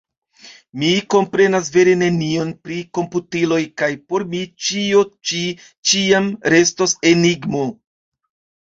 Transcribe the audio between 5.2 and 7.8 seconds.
ĉi ĉiam restos enigmo.